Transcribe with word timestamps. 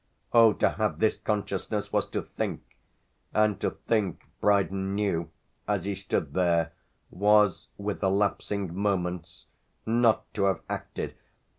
Oh 0.33 0.53
to 0.53 0.67
have 0.67 0.97
this 0.97 1.15
consciousness 1.17 1.93
was 1.93 2.07
to 2.07 2.23
think 2.23 2.63
and 3.35 3.61
to 3.61 3.69
think, 3.87 4.25
Brydon 4.39 4.95
knew, 4.95 5.29
as 5.67 5.85
he 5.85 5.93
stood 5.93 6.33
there, 6.33 6.71
was, 7.11 7.67
with 7.77 7.99
the 7.99 8.09
lapsing 8.09 8.75
moments, 8.75 9.45
not 9.85 10.25
to 10.33 10.45
have 10.45 10.61
acted! 10.67 11.13